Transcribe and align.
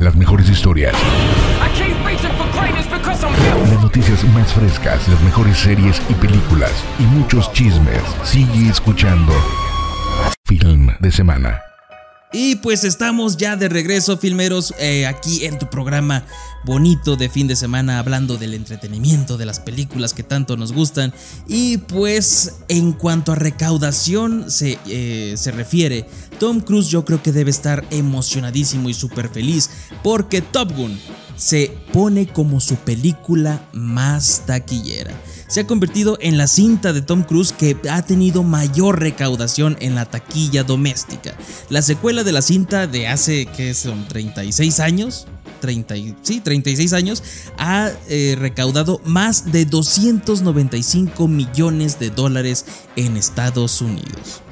Las 0.00 0.16
mejores 0.16 0.48
historias. 0.48 0.94
Las 3.68 3.82
noticias 3.82 4.24
más 4.34 4.52
frescas, 4.54 5.06
las 5.08 5.20
mejores 5.20 5.58
series 5.58 6.00
y 6.08 6.14
películas 6.14 6.72
y 6.98 7.02
muchos 7.02 7.52
chismes. 7.52 8.02
Sigue 8.24 8.70
escuchando 8.70 9.34
Film 10.46 10.88
de 11.00 11.12
Semana. 11.12 11.69
Y 12.32 12.56
pues 12.56 12.84
estamos 12.84 13.36
ya 13.36 13.56
de 13.56 13.68
regreso, 13.68 14.16
filmeros, 14.16 14.72
eh, 14.78 15.04
aquí 15.06 15.46
en 15.46 15.58
tu 15.58 15.68
programa 15.68 16.24
bonito 16.64 17.16
de 17.16 17.28
fin 17.28 17.48
de 17.48 17.56
semana, 17.56 17.98
hablando 17.98 18.36
del 18.36 18.54
entretenimiento, 18.54 19.36
de 19.36 19.46
las 19.46 19.58
películas 19.58 20.14
que 20.14 20.22
tanto 20.22 20.56
nos 20.56 20.72
gustan. 20.72 21.12
Y 21.48 21.78
pues 21.78 22.54
en 22.68 22.92
cuanto 22.92 23.32
a 23.32 23.34
recaudación 23.34 24.48
se, 24.48 24.78
eh, 24.86 25.34
se 25.36 25.50
refiere, 25.50 26.06
Tom 26.38 26.60
Cruise 26.60 26.88
yo 26.88 27.04
creo 27.04 27.20
que 27.20 27.32
debe 27.32 27.50
estar 27.50 27.84
emocionadísimo 27.90 28.88
y 28.88 28.94
súper 28.94 29.28
feliz 29.28 29.68
porque 30.04 30.40
Top 30.40 30.72
Gun 30.76 30.96
se 31.36 31.76
pone 31.92 32.28
como 32.28 32.60
su 32.60 32.76
película 32.76 33.68
más 33.72 34.44
taquillera 34.46 35.12
se 35.50 35.60
ha 35.60 35.66
convertido 35.66 36.16
en 36.20 36.38
la 36.38 36.46
cinta 36.46 36.92
de 36.92 37.02
Tom 37.02 37.24
Cruise 37.24 37.52
que 37.52 37.76
ha 37.90 38.02
tenido 38.02 38.44
mayor 38.44 39.00
recaudación 39.00 39.76
en 39.80 39.96
la 39.96 40.04
taquilla 40.04 40.62
doméstica. 40.62 41.36
La 41.68 41.82
secuela 41.82 42.22
de 42.22 42.30
la 42.30 42.40
cinta 42.40 42.86
de 42.86 43.08
hace, 43.08 43.46
¿qué 43.56 43.74
son? 43.74 44.06
36 44.06 44.78
años. 44.78 45.26
30, 45.60 45.94
sí, 46.22 46.40
36 46.40 46.92
años, 46.94 47.22
ha 47.58 47.90
eh, 48.08 48.36
recaudado 48.38 49.00
más 49.04 49.52
de 49.52 49.66
295 49.66 51.28
millones 51.28 51.98
de 51.98 52.08
dólares 52.08 52.64
en 52.96 53.18
Estados 53.18 53.82
Unidos 53.82 54.42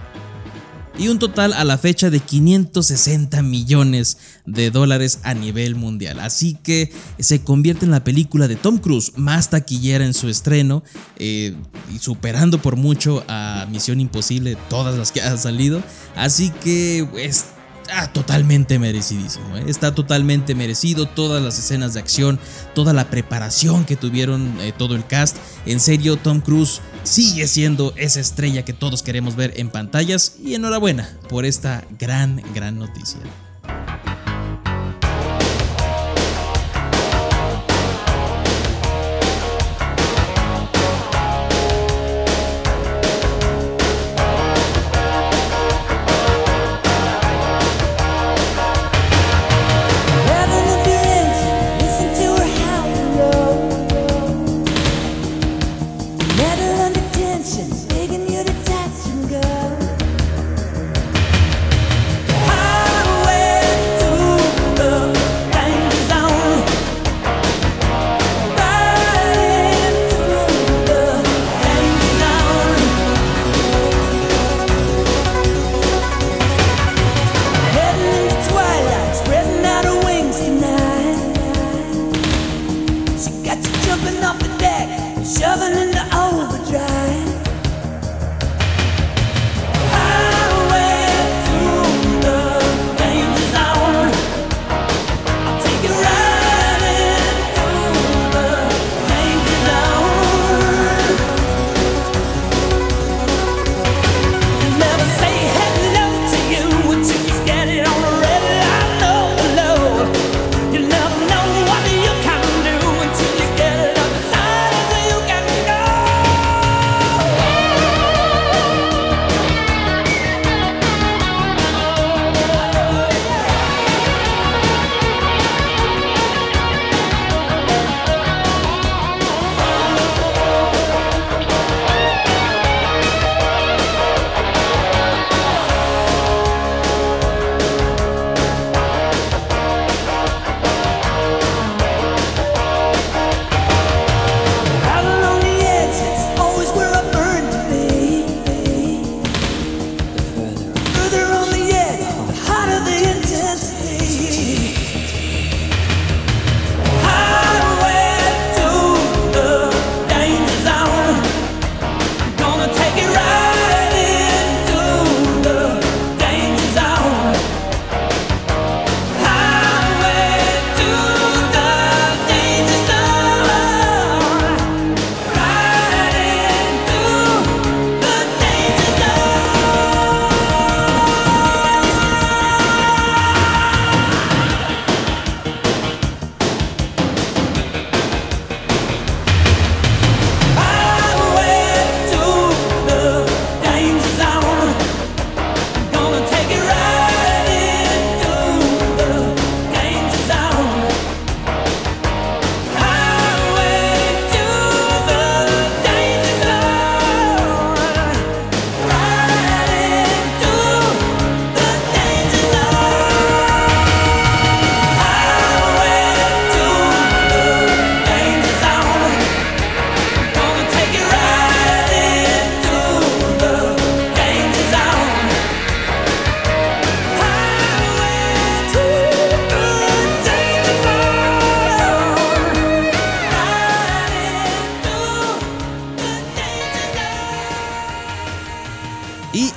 y 0.98 1.08
un 1.08 1.18
total 1.18 1.52
a 1.52 1.64
la 1.64 1.78
fecha 1.78 2.10
de 2.10 2.20
560 2.20 3.40
millones 3.42 4.18
de 4.46 4.70
dólares 4.70 5.20
a 5.22 5.32
nivel 5.32 5.76
mundial. 5.76 6.18
Así 6.20 6.58
que 6.62 6.92
se 7.18 7.40
convierte 7.42 7.84
en 7.84 7.92
la 7.92 8.04
película 8.04 8.48
de 8.48 8.56
Tom 8.56 8.78
Cruise 8.78 9.12
más 9.16 9.50
taquillera 9.50 10.04
en 10.04 10.14
su 10.14 10.28
estreno, 10.28 10.82
eh, 11.16 11.54
y 11.94 11.98
superando 11.98 12.60
por 12.60 12.76
mucho 12.76 13.24
a 13.28 13.66
Misión 13.70 14.00
Imposible, 14.00 14.56
todas 14.68 14.98
las 14.98 15.12
que 15.12 15.22
han 15.22 15.38
salido. 15.38 15.82
Así 16.16 16.50
que 16.50 17.06
pues, 17.10 17.46
está 17.88 18.12
totalmente 18.12 18.78
merecidísimo. 18.78 19.56
¿eh? 19.56 19.64
Está 19.66 19.94
totalmente 19.94 20.54
merecido. 20.54 21.06
Todas 21.06 21.42
las 21.42 21.58
escenas 21.58 21.94
de 21.94 22.00
acción, 22.00 22.38
toda 22.74 22.92
la 22.92 23.08
preparación 23.08 23.84
que 23.84 23.96
tuvieron 23.96 24.60
eh, 24.60 24.72
todo 24.76 24.94
el 24.94 25.06
cast. 25.06 25.36
En 25.66 25.80
serio, 25.80 26.16
Tom 26.16 26.40
Cruise 26.40 26.80
sigue 27.04 27.46
siendo 27.46 27.92
esa 27.96 28.20
estrella 28.20 28.64
que 28.64 28.72
todos 28.72 29.02
queremos 29.02 29.36
ver 29.36 29.54
en 29.56 29.70
pantallas. 29.70 30.36
Y 30.42 30.54
enhorabuena 30.54 31.08
por 31.28 31.44
esta 31.44 31.84
gran, 31.98 32.42
gran 32.54 32.78
noticia. 32.78 33.20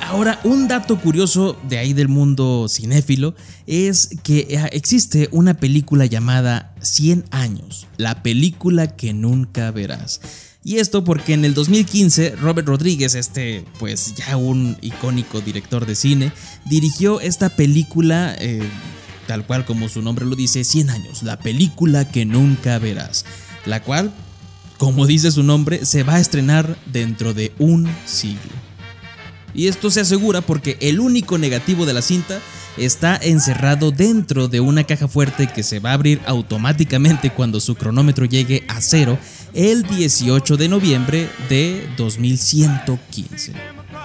Ahora, 0.01 0.39
un 0.44 0.68
dato 0.68 1.00
curioso 1.00 1.57
de 1.68 1.78
ahí 1.78 1.94
del 1.94 2.07
mundo 2.07 2.68
cinéfilo 2.68 3.33
es 3.66 4.10
que 4.24 4.48
eh, 4.50 4.69
existe 4.74 5.30
una 5.31 5.54
película 5.54 6.06
llamada 6.06 6.75
100 6.81 7.25
años, 7.31 7.88
la 7.98 8.22
película 8.22 8.95
que 8.95 9.13
nunca 9.13 9.72
verás. 9.72 10.22
Y 10.63 10.78
esto 10.78 11.04
porque 11.04 11.33
en 11.33 11.45
el 11.45 11.54
2015 11.54 12.36
Robert 12.36 12.68
Rodríguez, 12.68 13.16
este 13.16 13.66
pues 13.80 14.13
ya 14.16 14.38
un 14.38 14.78
icónico 14.81 15.42
director 15.42 15.86
de 15.86 15.95
cine, 15.95 16.31
dirigió 16.66 17.19
esta 17.19 17.50
película, 17.50 18.36
eh, 18.39 18.62
tal 19.28 19.45
cual 19.48 19.66
como 19.66 19.89
su 19.89 20.01
nombre 20.01 20.25
lo 20.25 20.36
dice, 20.36 20.63
100 20.63 20.89
años, 20.89 21.24
la 21.24 21.39
película 21.39 22.07
que 22.07 22.25
nunca 22.25 22.78
verás, 22.78 23.25
la 23.66 23.81
cual, 23.81 24.12
como 24.78 25.07
dice 25.07 25.31
su 25.31 25.44
nombre, 25.44 25.86
se 25.86 26.04
va 26.04 26.16
a 26.16 26.19
estrenar 26.19 26.78
dentro 26.92 27.33
de 27.33 27.54
un 27.57 27.89
siglo. 28.06 28.70
Y 29.53 29.68
esto 29.68 29.92
se 29.92 30.01
asegura 30.01 30.42
porque 30.42 30.77
el 30.81 31.00
único 31.00 31.38
negativo 31.38 31.86
de 31.86 31.94
la 31.94 32.01
cinta 32.01 32.39
está 32.77 33.18
encerrado 33.18 33.92
dentro 33.92 34.48
de 34.48 34.59
una 34.59 34.86
caja 34.86 35.07
fuerte 35.07 35.48
que 35.48 35.63
se 35.63 35.80
va 35.80 35.92
a 35.92 35.94
abrir 35.94 36.21
automáticamente 36.25 37.31
cuando 37.31 37.59
su 37.59 37.75
cronómetro 37.75 38.25
llegue 38.25 38.63
a 38.68 38.81
cero 38.81 39.18
el 39.53 39.83
18 39.83 40.57
de 40.57 40.69
noviembre 40.69 41.30
de 41.50 41.88
2115. 41.98 43.53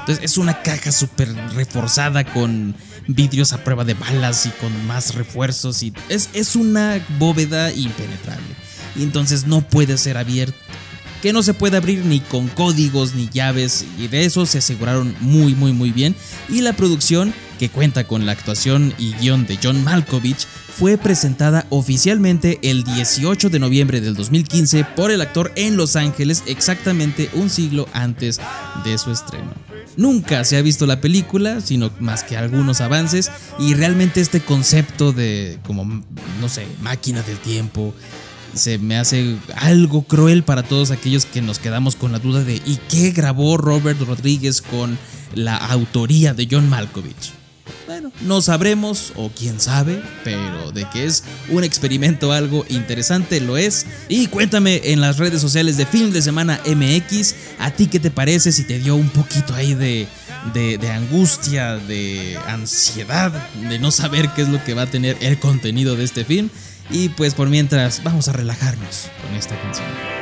Entonces 0.00 0.24
es 0.24 0.38
una 0.38 0.62
caja 0.62 0.92
súper 0.92 1.32
reforzada 1.54 2.24
con 2.24 2.74
vidrios 3.08 3.52
a 3.52 3.62
prueba 3.62 3.84
de 3.84 3.94
balas 3.94 4.46
y 4.46 4.50
con 4.50 4.86
más 4.86 5.14
refuerzos 5.14 5.82
y 5.82 5.92
es, 6.08 6.28
es 6.32 6.56
una 6.56 7.04
bóveda 7.18 7.72
impenetrable. 7.72 8.46
Y 8.96 9.02
entonces 9.02 9.46
no 9.46 9.62
puede 9.62 9.98
ser 9.98 10.16
abierta 10.16 10.65
que 11.26 11.32
no 11.32 11.42
se 11.42 11.54
puede 11.54 11.76
abrir 11.76 12.04
ni 12.04 12.20
con 12.20 12.46
códigos 12.46 13.16
ni 13.16 13.28
llaves 13.28 13.84
y 13.98 14.06
de 14.06 14.26
eso 14.26 14.46
se 14.46 14.58
aseguraron 14.58 15.12
muy 15.18 15.56
muy 15.56 15.72
muy 15.72 15.90
bien 15.90 16.14
y 16.48 16.60
la 16.60 16.72
producción 16.72 17.34
que 17.58 17.68
cuenta 17.68 18.06
con 18.06 18.26
la 18.26 18.30
actuación 18.30 18.94
y 18.96 19.12
guion 19.14 19.44
de 19.44 19.58
John 19.60 19.82
Malkovich 19.82 20.46
fue 20.46 20.96
presentada 20.96 21.66
oficialmente 21.70 22.60
el 22.62 22.84
18 22.84 23.50
de 23.50 23.58
noviembre 23.58 24.00
del 24.00 24.14
2015 24.14 24.84
por 24.94 25.10
el 25.10 25.20
actor 25.20 25.50
en 25.56 25.76
Los 25.76 25.96
Ángeles 25.96 26.44
exactamente 26.46 27.28
un 27.32 27.50
siglo 27.50 27.88
antes 27.92 28.38
de 28.84 28.96
su 28.96 29.10
estreno. 29.10 29.52
Nunca 29.96 30.44
se 30.44 30.58
ha 30.58 30.62
visto 30.62 30.86
la 30.86 31.00
película, 31.00 31.60
sino 31.60 31.90
más 31.98 32.22
que 32.22 32.36
algunos 32.36 32.82
avances, 32.82 33.30
y 33.58 33.72
realmente 33.72 34.20
este 34.20 34.40
concepto 34.40 35.12
de 35.12 35.58
como, 35.66 36.04
no 36.40 36.48
sé, 36.50 36.66
máquina 36.82 37.22
del 37.22 37.38
tiempo, 37.38 37.94
se 38.54 38.78
me 38.78 38.96
hace 38.96 39.36
algo 39.56 40.02
cruel 40.02 40.42
para 40.42 40.62
todos 40.62 40.90
aquellos 40.90 41.26
que 41.26 41.42
nos 41.42 41.58
quedamos 41.58 41.96
con 41.96 42.12
la 42.12 42.18
duda 42.18 42.44
de 42.44 42.56
¿y 42.64 42.78
qué 42.88 43.10
grabó 43.10 43.56
Robert 43.56 44.00
Rodríguez 44.00 44.62
con 44.62 44.98
la 45.34 45.56
autoría 45.56 46.34
de 46.34 46.48
John 46.50 46.68
Malkovich? 46.68 47.32
Bueno, 47.86 48.10
no 48.22 48.42
sabremos 48.42 49.12
o 49.14 49.30
quién 49.30 49.60
sabe, 49.60 50.02
pero 50.24 50.72
de 50.72 50.88
que 50.90 51.04
es 51.04 51.22
un 51.48 51.62
experimento 51.62 52.32
algo 52.32 52.64
interesante 52.68 53.40
lo 53.40 53.56
es. 53.56 53.86
Y 54.08 54.26
cuéntame 54.26 54.80
en 54.84 55.00
las 55.00 55.18
redes 55.18 55.40
sociales 55.40 55.76
de 55.76 55.86
Film 55.86 56.10
de 56.10 56.22
Semana 56.22 56.60
MX, 56.66 57.34
¿a 57.58 57.70
ti 57.70 57.86
qué 57.86 58.00
te 58.00 58.10
parece 58.10 58.50
si 58.50 58.64
te 58.64 58.78
dio 58.78 58.96
un 58.96 59.08
poquito 59.08 59.54
ahí 59.54 59.74
de, 59.74 60.08
de, 60.52 60.78
de 60.78 60.90
angustia, 60.90 61.76
de 61.76 62.36
ansiedad, 62.48 63.32
de 63.68 63.78
no 63.78 63.90
saber 63.90 64.30
qué 64.30 64.42
es 64.42 64.48
lo 64.48 64.62
que 64.64 64.74
va 64.74 64.82
a 64.82 64.90
tener 64.90 65.16
el 65.20 65.38
contenido 65.38 65.96
de 65.96 66.04
este 66.04 66.24
film? 66.24 66.50
Y 66.90 67.08
pues 67.10 67.34
por 67.34 67.48
mientras 67.48 68.02
vamos 68.02 68.28
a 68.28 68.32
relajarnos 68.32 69.10
con 69.22 69.34
esta 69.36 69.60
canción. 69.60 70.15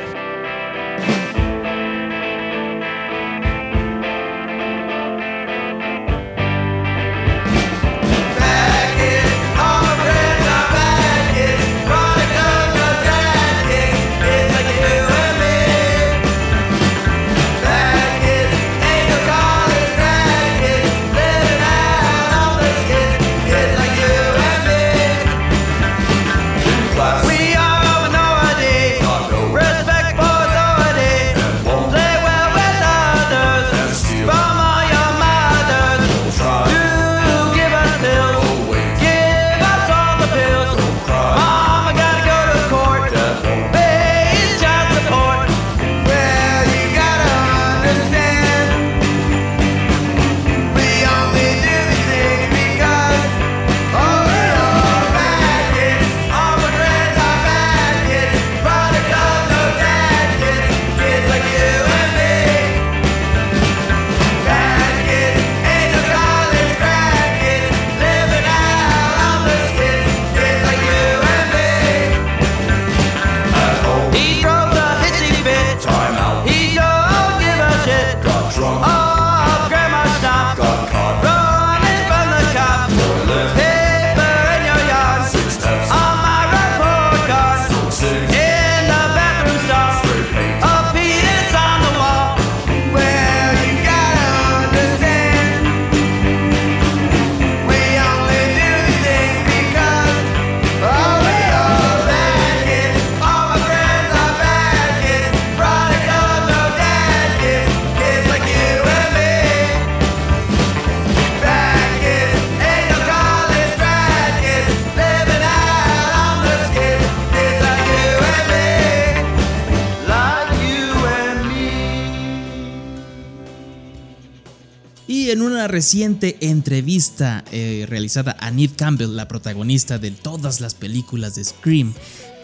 Reciente 125.75 126.37
entrevista 126.39 127.43
eh, 127.51 127.85
realizada 127.89 128.37
a 128.39 128.49
Neve 128.49 128.75
Campbell, 128.77 129.13
la 129.13 129.27
protagonista 129.27 129.99
de 129.99 130.11
todas 130.11 130.61
las 130.61 130.73
películas 130.73 131.35
de 131.35 131.43
Scream, 131.43 131.93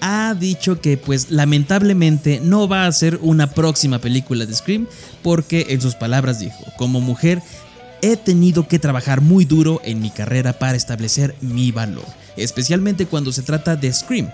ha 0.01 0.35
dicho 0.37 0.81
que 0.81 0.97
pues 0.97 1.31
lamentablemente 1.31 2.41
no 2.43 2.67
va 2.67 2.85
a 2.85 2.91
ser 2.91 3.19
una 3.21 3.51
próxima 3.51 3.99
película 3.99 4.45
de 4.45 4.53
Scream 4.53 4.85
porque 5.23 5.67
en 5.69 5.79
sus 5.79 5.95
palabras 5.95 6.41
dijo, 6.41 6.57
como 6.77 6.99
mujer 6.99 7.41
he 8.01 8.17
tenido 8.17 8.67
que 8.67 8.79
trabajar 8.79 9.21
muy 9.21 9.45
duro 9.45 9.79
en 9.85 10.01
mi 10.01 10.09
carrera 10.09 10.59
para 10.59 10.75
establecer 10.75 11.33
mi 11.39 11.71
valor, 11.71 12.07
especialmente 12.35 13.05
cuando 13.05 13.31
se 13.31 13.43
trata 13.43 13.77
de 13.77 13.93
Scream. 13.93 14.29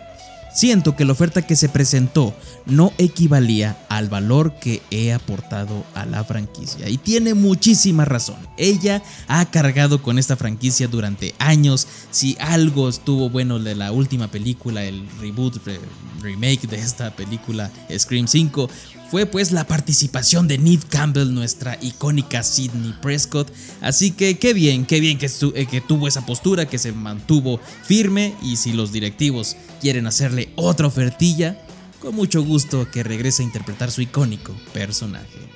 Siento 0.57 0.95
que 0.95 1.05
la 1.05 1.11
oferta 1.11 1.43
que 1.45 1.55
se 1.55 1.69
presentó 1.69 2.33
no 2.65 2.91
equivalía 2.97 3.77
al 3.89 4.09
valor 4.09 4.55
que 4.59 4.81
he 4.89 5.13
aportado 5.13 5.83
a 5.93 6.07
la 6.07 6.23
franquicia. 6.23 6.89
Y 6.89 6.97
tiene 6.97 7.35
muchísima 7.35 8.05
razón. 8.05 8.37
Ella 8.57 9.03
ha 9.27 9.45
cargado 9.51 10.01
con 10.01 10.17
esta 10.17 10.35
franquicia 10.35 10.87
durante 10.87 11.35
años. 11.37 11.85
Si 12.09 12.35
algo 12.39 12.89
estuvo 12.89 13.29
bueno 13.29 13.59
de 13.59 13.75
la 13.75 13.91
última 13.91 14.29
película, 14.31 14.83
el 14.83 15.07
reboot, 15.21 15.63
re- 15.63 15.79
remake 16.23 16.65
de 16.67 16.77
esta 16.77 17.15
película 17.15 17.69
Scream 17.95 18.27
5, 18.27 18.67
fue 19.09 19.25
pues 19.25 19.51
la 19.51 19.65
participación 19.65 20.47
de 20.47 20.57
Neve 20.57 20.83
Campbell, 20.89 21.33
nuestra 21.33 21.77
icónica 21.81 22.43
Sidney 22.43 22.93
Prescott. 23.01 23.51
Así 23.81 24.11
que 24.11 24.37
qué 24.37 24.53
bien, 24.53 24.85
qué 24.85 24.99
bien 24.99 25.17
que, 25.17 25.29
eh, 25.55 25.65
que 25.65 25.81
tuvo 25.81 26.07
esa 26.07 26.25
postura, 26.25 26.67
que 26.67 26.77
se 26.77 26.91
mantuvo 26.91 27.59
firme 27.83 28.35
y 28.41 28.57
si 28.57 28.73
los 28.73 28.91
directivos 28.91 29.55
quieren 29.81 30.07
hacerle 30.07 30.49
otra 30.55 30.87
ofertilla, 30.87 31.61
con 31.99 32.15
mucho 32.15 32.43
gusto 32.43 32.89
que 32.91 33.03
regrese 33.03 33.43
a 33.43 33.45
interpretar 33.45 33.91
su 33.91 34.01
icónico 34.01 34.53
personaje. 34.73 35.47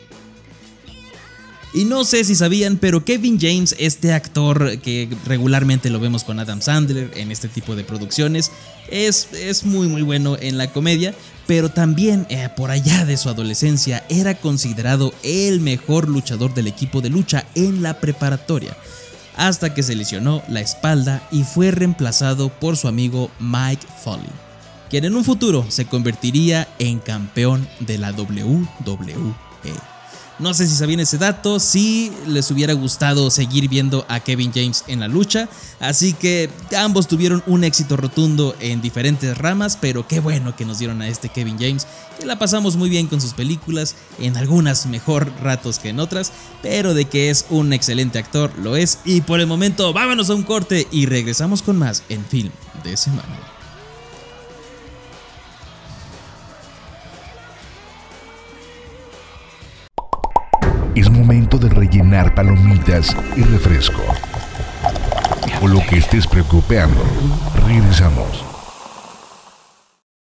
Y 1.74 1.86
no 1.86 2.04
sé 2.04 2.26
si 2.26 2.36
sabían, 2.36 2.78
pero 2.78 3.06
Kevin 3.06 3.40
James, 3.40 3.76
este 3.80 4.12
actor 4.12 4.80
que 4.80 5.08
regularmente 5.26 5.90
lo 5.90 6.02
vemos 6.02 6.26
con 6.26 6.40
Adam 6.40 6.62
Sandler 6.62 7.12
en 7.16 7.32
este 7.32 7.48
tipo 7.48 7.76
de 7.78 7.86
producciones, 7.86 8.52
es, 8.90 9.30
es 9.34 9.64
muy 9.64 9.88
muy 9.88 10.02
bueno 10.02 10.38
en 10.38 10.58
la 10.58 10.74
comedia, 10.74 11.16
pero 11.48 11.70
también 11.70 12.28
eh, 12.30 12.50
por 12.58 12.72
allá 12.72 13.06
de 13.06 13.16
su 13.16 13.30
adolescencia 13.30 14.04
era 14.10 14.36
considerado 14.36 15.14
el 15.24 15.62
mejor 15.62 16.10
luchador 16.10 16.54
del 16.54 16.68
equipo 16.68 17.00
de 17.00 17.10
lucha 17.10 17.46
en 17.56 17.82
la 17.82 18.02
preparatoria, 18.02 18.76
hasta 19.38 19.74
que 19.74 19.82
se 19.82 19.96
lesionó 19.96 20.44
la 20.50 20.60
espalda 20.60 21.26
y 21.32 21.44
fue 21.44 21.72
reemplazado 21.72 22.50
por 22.50 22.76
su 22.76 22.90
amigo 22.90 23.32
Mike 23.40 23.88
Foley, 24.04 24.28
quien 24.90 25.06
en 25.06 25.16
un 25.16 25.24
futuro 25.24 25.66
se 25.70 25.86
convertiría 25.86 26.68
en 26.80 27.00
campeón 27.00 27.66
de 27.80 27.98
la 27.98 28.12
WWE. 28.12 28.68
No 30.42 30.56
sé 30.56 30.68
si 30.68 30.76
sabían 30.76 31.00
ese 31.00 31.20
dato, 31.20 31.60
si 31.60 32.12
les 32.26 32.50
hubiera 32.50 32.74
gustado 32.74 33.30
seguir 33.30 33.70
viendo 33.70 34.08
a 34.10 34.22
Kevin 34.22 34.52
James 34.52 34.84
en 34.88 35.00
la 35.00 35.08
lucha, 35.08 35.48
así 35.80 36.14
que 36.14 36.50
ambos 36.76 37.08
tuvieron 37.08 37.44
un 37.46 37.64
éxito 37.64 37.96
rotundo 37.96 38.56
en 38.60 38.82
diferentes 38.82 39.38
ramas, 39.38 39.78
pero 39.80 40.08
qué 40.08 40.20
bueno 40.20 40.56
que 40.56 40.66
nos 40.66 40.80
dieron 40.80 41.04
a 41.04 41.08
este 41.08 41.30
Kevin 41.30 41.60
James, 41.60 41.86
que 42.20 42.26
la 42.26 42.40
pasamos 42.40 42.76
muy 42.76 42.90
bien 42.90 43.06
con 43.06 43.22
sus 43.22 43.34
películas, 43.34 43.96
en 44.18 44.36
algunas 44.36 44.88
mejor 44.88 45.32
ratos 45.44 45.78
que 45.78 45.90
en 45.90 46.00
otras, 46.00 46.32
pero 46.64 46.96
de 46.96 47.06
que 47.06 47.30
es 47.30 47.46
un 47.52 47.72
excelente 47.72 48.18
actor, 48.18 48.52
lo 48.58 48.76
es, 48.76 48.98
y 49.06 49.22
por 49.22 49.42
el 49.42 49.48
momento 49.48 49.94
vámonos 49.94 50.32
a 50.32 50.36
un 50.36 50.42
corte 50.42 50.88
y 50.92 51.06
regresamos 51.06 51.62
con 51.62 51.78
más 51.78 52.02
en 52.10 52.26
Film 52.26 52.52
de 52.84 52.98
Semana. 52.98 53.51
Es 60.94 61.10
momento 61.10 61.58
de 61.58 61.70
rellenar 61.70 62.36
palomitas 62.36 63.16
y 63.38 63.44
refresco. 63.44 64.02
O 65.62 65.68
lo 65.68 65.80
que 65.88 65.98
estés 65.98 66.28
preocupando. 66.28 67.02
Regresamos. 67.66 68.51